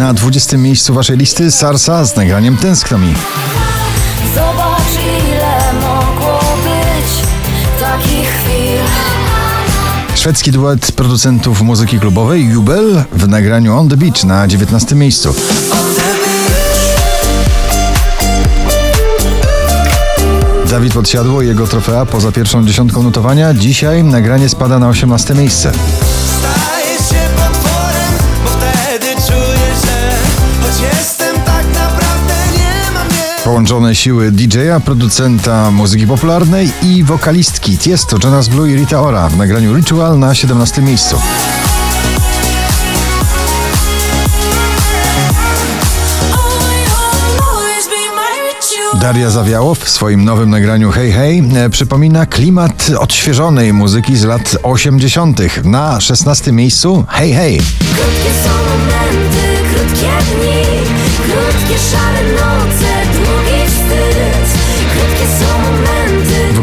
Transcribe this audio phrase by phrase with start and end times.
[0.00, 3.14] Na 20 miejscu waszej listy Sarsa z nagraniem Tęskno mi.
[4.34, 7.28] Zobacz ile mogło być
[7.80, 8.78] takich chwil
[10.14, 15.34] Szwedzki duet producentów muzyki klubowej Jubel w nagraniu On the Beach na 19 miejscu.
[20.70, 23.54] Dawid Podsiadło i jego trofea poza pierwszą dziesiątką notowania.
[23.54, 25.72] Dzisiaj nagranie spada na 18 miejsce.
[33.60, 39.36] Połączone siły DJ-a, producenta muzyki popularnej i wokalistki Tiesto, Jonas Blue i Rita Ora w
[39.36, 41.16] nagraniu Ritual na 17 miejscu.
[49.00, 54.56] Daria Zawiałow w swoim nowym nagraniu Hey Hey e, przypomina klimat odświeżonej muzyki z lat
[54.62, 55.64] 80.
[55.64, 57.58] Na 16 miejscu Hey Hey.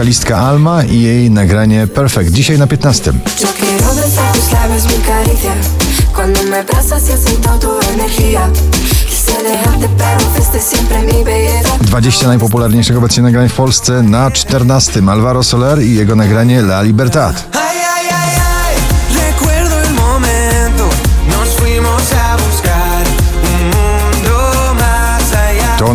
[0.00, 2.30] Wokalistka Alma i jej nagranie Perfect.
[2.30, 3.12] Dzisiaj na 15.
[3.12, 5.52] Yo quiero besar tus labios, mi caricia.
[6.14, 8.48] Cuando me abrazas y siento tu energía.
[9.08, 11.68] Quise dejarte, pero fuiste siempre mi belleza.
[11.80, 15.02] 20 najpopularniejszych obecnie nagrań w Polsce na 14.
[15.10, 17.60] Alvaro Soler i jego nagranie La Libertad.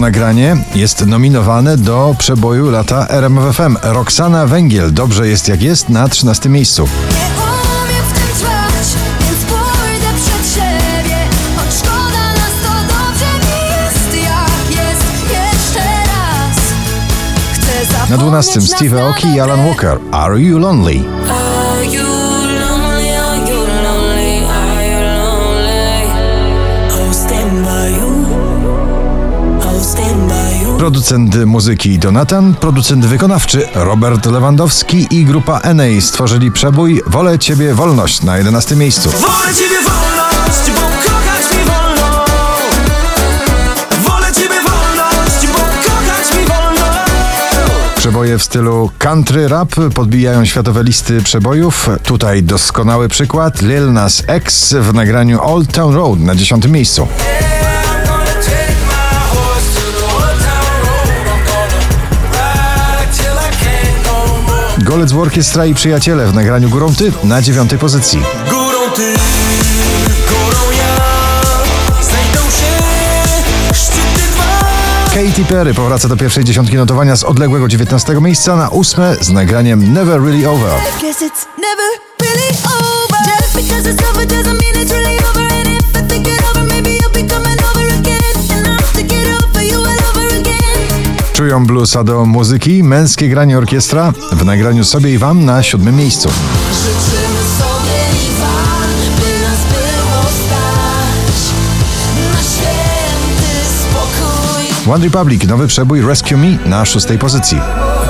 [0.06, 3.78] Nagranie jest nominowane do przeboju lata RMFFM.
[3.84, 6.88] Roxana Węgiel, Dobrze jest jak jest, na 13 miejscu.
[18.09, 19.66] Na 12 nas Steve Aoki i Alan.
[19.66, 20.00] Walker.
[20.12, 21.03] Are You Lonely?
[30.85, 38.23] Producent muzyki Donatan, producent wykonawczy Robert Lewandowski i grupa NA stworzyli przebój Wolę Ciebie Wolność
[38.23, 39.09] na 11 miejscu.
[39.09, 42.25] Wolę Ciebie wolność, bo kochać mi wolno.
[44.03, 46.85] Wolę Ciebie wolność, bo kochać mi wolno.
[47.95, 51.90] Przeboje w stylu country rap podbijają światowe listy przebojów.
[52.03, 57.07] Tutaj doskonały przykład Lil Nas X w nagraniu Old Town Road na 10 miejscu.
[64.95, 68.19] Golec Orkiestra i Przyjaciele w nagraniu Górą Ty na 9 pozycji.
[68.50, 69.13] Górą ty,
[70.29, 70.95] górą ja,
[72.01, 72.83] znajdą się
[73.73, 74.59] szczyty dwa.
[75.09, 79.94] Katy Perry powraca do pierwszej dziesiątki notowania z odległego 19 miejsca na 8 z nagraniem
[79.94, 80.72] Never Really Over.
[91.56, 96.30] Czują bluesa do muzyki, męskie granie orkiestra w nagraniu sobie i wam na siódmym miejscu.
[96.72, 98.90] Życzymy sobie i wam,
[99.20, 101.38] by nas było stać
[102.34, 104.92] na święty spokój.
[104.94, 107.58] One Republic, nowy przebój Rescue Me na szóstej pozycji.
[107.58, 108.06] Uh-huh.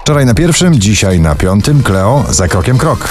[0.00, 3.08] Wczoraj na pierwszym, dzisiaj na piątym, Cleo za krokiem krok.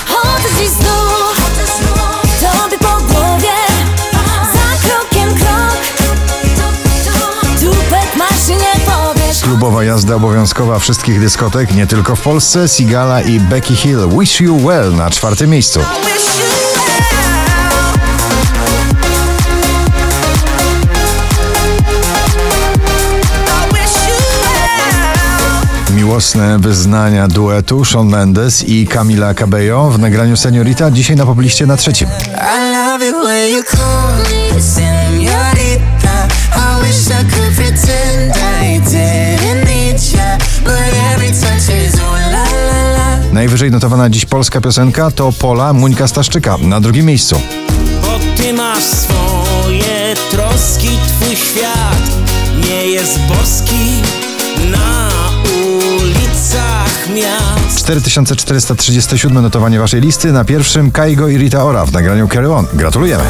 [9.53, 14.57] Klubowa jazda obowiązkowa wszystkich dyskotek, nie tylko w Polsce, Sigala i Becky Hill Wish You
[14.57, 15.79] Well na czwartym miejscu.
[25.95, 31.77] Miłosne wyznania duetu Shawn Mendes i Camila Cabello w nagraniu Seniorita dzisiaj na pobliście na
[31.77, 32.07] trzecim.
[37.69, 38.02] I
[43.53, 47.41] Najwyżej notowana dziś polska piosenka to Pola Muńka Staszczyka na drugim miejscu.
[48.01, 52.11] Bo ty masz swoje troski, twój świat
[52.65, 54.01] nie jest boski
[54.71, 55.09] na
[56.01, 57.77] ulicach miast.
[57.77, 62.65] 4437 notowanie waszej listy, na pierwszym Kaigo i Rita Ora w nagraniu Carry On.
[62.73, 63.23] Gratulujemy.